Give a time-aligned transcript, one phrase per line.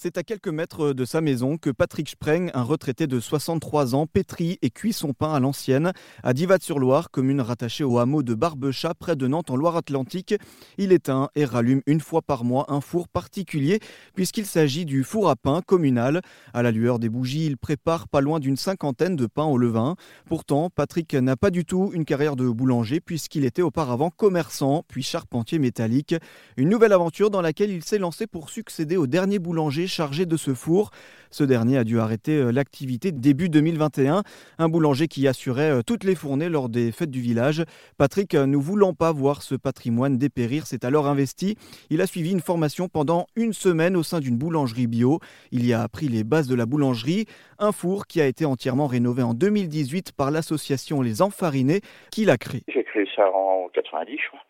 [0.00, 4.06] C'est à quelques mètres de sa maison que Patrick Spreng, un retraité de 63 ans,
[4.06, 5.92] pétrit et cuit son pain à l'ancienne,
[6.22, 10.36] à Divat-sur-Loire, commune rattachée au hameau de Barbechat, près de Nantes en Loire-Atlantique.
[10.76, 13.80] Il éteint et rallume une fois par mois un four particulier,
[14.14, 16.20] puisqu'il s'agit du four à pain communal.
[16.54, 19.96] À la lueur des bougies, il prépare pas loin d'une cinquantaine de pains au levain.
[20.26, 25.02] Pourtant, Patrick n'a pas du tout une carrière de boulanger, puisqu'il était auparavant commerçant, puis
[25.02, 26.14] charpentier métallique.
[26.56, 30.36] Une nouvelle aventure dans laquelle il s'est lancé pour succéder au dernier boulanger chargé de
[30.36, 30.90] ce four.
[31.30, 34.22] Ce dernier a dû arrêter euh, l'activité début 2021.
[34.58, 37.64] Un boulanger qui assurait euh, toutes les fournées lors des fêtes du village.
[37.98, 41.56] Patrick, euh, ne voulant pas voir ce patrimoine dépérir, s'est alors investi.
[41.90, 45.18] Il a suivi une formation pendant une semaine au sein d'une boulangerie bio.
[45.52, 47.26] Il y a appris les bases de la boulangerie.
[47.58, 51.80] Un four qui a été entièrement rénové en 2018 par l'association Les Enfarinés
[52.10, 52.62] qui l'a créé.
[52.68, 54.40] J'ai créé ça en 90, je crois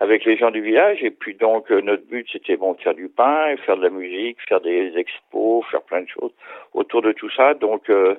[0.00, 1.02] avec les gens du village.
[1.02, 4.38] Et puis donc notre but c'était bon de faire du pain, faire de la musique,
[4.48, 6.32] faire des expos, faire plein de choses
[6.72, 7.54] autour de tout ça.
[7.54, 8.16] Donc euh,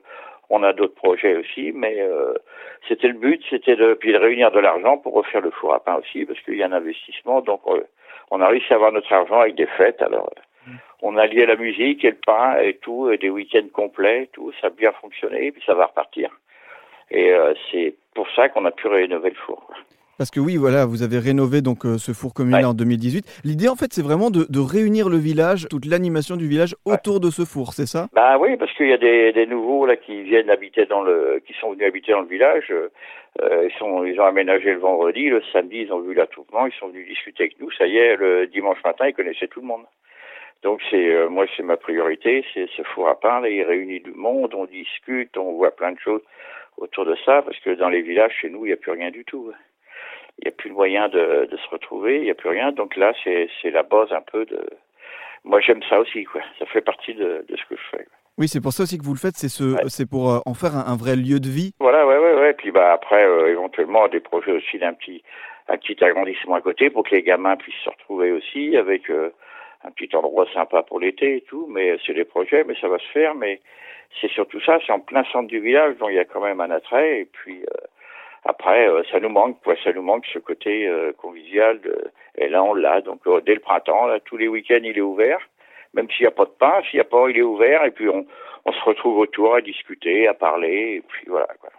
[0.50, 2.34] on a d'autres projets aussi, mais euh,
[2.88, 5.80] c'était le but, c'était de puis de réunir de l'argent pour refaire le four à
[5.80, 7.42] pain aussi, parce qu'il y a un investissement.
[7.42, 7.62] Donc
[8.32, 10.02] on a réussi à avoir notre argent avec des fêtes.
[10.02, 10.32] Alors
[11.02, 14.52] on a lié la musique et le pain et tout, et des week-ends complets, tout,
[14.60, 16.30] ça a bien fonctionné, puis ça va repartir.
[17.12, 17.34] Et
[17.72, 19.66] c'est pour ça qu'on a pu rénover le four.
[20.20, 23.42] Parce que oui, voilà, vous avez rénové donc euh, ce four communal en 2018.
[23.46, 27.30] L'idée, en fait, c'est vraiment de, réunir le village, toute l'animation du village autour de
[27.30, 28.10] ce four, c'est ça?
[28.12, 31.54] Bah oui, parce qu'il y a des, nouveaux là qui viennent habiter dans le, qui
[31.54, 32.70] sont venus habiter dans le village.
[32.70, 32.90] Euh,
[33.70, 36.90] ils sont, ils ont aménagé le vendredi, le samedi, ils ont vu l'attroupement, ils sont
[36.90, 37.72] venus discuter avec nous.
[37.72, 39.86] Ça y est, le dimanche matin, ils connaissaient tout le monde.
[40.64, 43.40] Donc c'est, euh, moi, c'est ma priorité, c'est ce four à pain.
[43.40, 46.24] Là, il réunit du monde, on discute, on voit plein de choses
[46.76, 49.12] autour de ça, parce que dans les villages, chez nous, il n'y a plus rien
[49.12, 49.54] du tout
[50.42, 52.72] il n'y a plus de moyen de, de, se retrouver, il n'y a plus rien.
[52.72, 54.70] Donc là, c'est la base un peu de.
[55.44, 56.42] Moi, j'aime ça aussi, quoi.
[56.58, 58.08] Ça fait partie de, de ce que je fais.
[58.38, 60.54] Oui, c'est pour ça aussi que vous le faites, c'est ce, c'est pour euh, en
[60.54, 61.74] faire un, vrai lieu de vie.
[61.80, 62.54] Voilà, ouais, ouais, ouais.
[62.54, 65.22] Puis bah après, euh, éventuellement, des projets aussi d'un petit,
[65.68, 69.32] un petit agrandissement à côté pour que les gamins puissent se retrouver aussi avec euh,
[69.84, 71.68] un petit endroit sympa pour l'été et tout.
[71.70, 73.36] Mais c'est des projets, mais ça va se faire.
[73.36, 73.60] Mais
[74.22, 76.62] c'est surtout ça, c'est en plein centre du village, donc il y a quand même
[76.62, 77.20] un attrait.
[77.20, 77.66] Et puis
[78.46, 79.76] après, euh, ça nous manque, quoi.
[79.84, 81.80] Ça nous manque ce côté euh, convivial.
[81.82, 82.12] De...
[82.38, 83.02] Et là, on l'a.
[83.02, 85.40] Donc, euh, dès le printemps, là, tous les week-ends, il est ouvert.
[85.94, 87.84] Même s'il n'y a pas de pain, s'il n'y a pas, il est ouvert.
[87.86, 88.26] Et puis, on,
[88.66, 90.98] on se retrouve autour à discuter, à parler.
[90.98, 91.70] Et puis, voilà, quoi.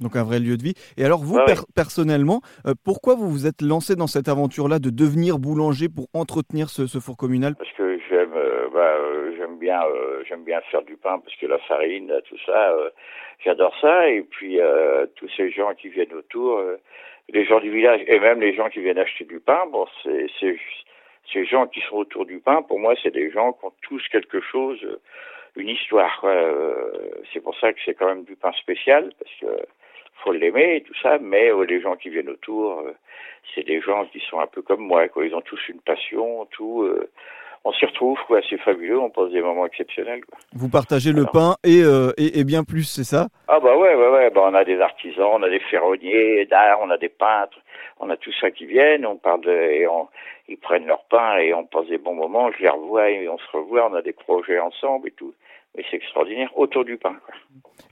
[0.00, 0.74] Donc un vrai lieu de vie.
[0.96, 1.38] Et alors vous,
[1.76, 2.40] personnellement,
[2.84, 6.98] pourquoi vous vous êtes lancé dans cette aventure-là de devenir boulanger pour entretenir ce, ce
[6.98, 7.54] four communal?
[7.54, 7.93] Parce que
[8.34, 8.96] j'aime bah,
[9.36, 9.80] j'aime bien
[10.28, 12.74] j'aime bien faire du pain parce que la farine, tout ça,
[13.44, 14.08] J'adore ça.
[14.08, 16.76] Et puis euh, tous ces gens qui viennent autour, euh,
[17.28, 20.56] les gens du village et même les gens qui viennent acheter du pain, bon, c'est
[21.32, 24.06] ces gens qui sont autour du pain, pour moi, c'est des gens qui ont tous
[24.08, 25.00] quelque chose, euh,
[25.56, 26.24] une histoire.
[27.32, 29.64] c'est pour ça que c'est quand même du pain spécial, parce que
[30.22, 32.84] faut l'aimer et tout ça, mais les gens qui viennent autour,
[33.54, 35.06] c'est des gens qui sont un peu comme moi.
[35.16, 36.88] Ils ont tous une passion, tout
[37.64, 38.40] on s'y retrouve, quoi.
[38.48, 40.20] C'est fabuleux, on passe des moments exceptionnels.
[40.54, 43.28] Vous partagez le pain et, euh, et, et, bien plus, c'est ça?
[43.48, 46.90] Ah bah ouais, ouais, Bah, on a des artisans, on a des ferronniers d'art, on
[46.90, 47.58] a des peintres,
[48.00, 50.08] on a tout ça qui viennent, on parle de, et on,
[50.48, 52.50] ils prennent leur pain et on passe des bons moments.
[52.52, 55.34] Je les revois et on se revoit, on a des projets ensemble et tout.
[55.76, 57.16] Mais c'est extraordinaire autour du pain.
[57.24, 57.34] Quoi.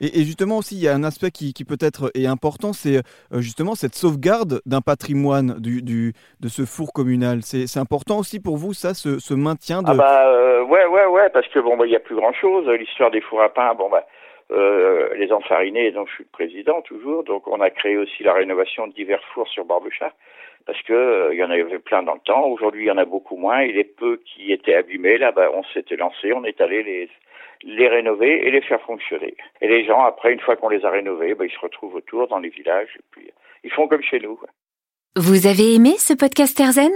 [0.01, 3.75] Et, justement aussi, il y a un aspect qui, peut-être est important, c'est euh, justement
[3.75, 7.43] cette sauvegarde d'un patrimoine du, du, de ce four communal.
[7.43, 9.91] C'est important aussi pour vous, ça, ce, ce maintien de...
[9.91, 12.69] Ah bah euh, ouais, ouais, ouais, parce que bon, bah, il n'y a plus grand-chose.
[12.69, 14.05] L'histoire des fours à pain, bon, bah,
[14.51, 18.33] euh, les enfarinés, donc je suis le président toujours, donc on a créé aussi la
[18.33, 20.13] rénovation de divers fours sur Barbechat,
[20.67, 22.47] parce que il y en avait plein dans le temps.
[22.47, 23.61] Aujourd'hui, il y en a beaucoup moins.
[23.61, 27.09] Et les peu qui étaient abîmés, là, bah, on s'était lancé, on est allé les
[27.65, 29.37] les rénover et les faire fonctionner.
[29.61, 32.29] Et les gens, après, une fois qu'on les a rénovés, ben, ils se retrouvent autour
[32.29, 33.31] dans les villages et puis
[33.65, 34.39] ils font comme chez nous.
[35.17, 36.93] Vous avez aimé ce podcast Erzen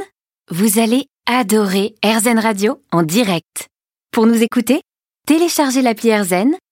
[0.50, 3.68] Vous allez adorer Erzen Radio en direct.
[4.12, 4.80] Pour nous écouter,
[5.26, 6.56] téléchargez l'appli Erzen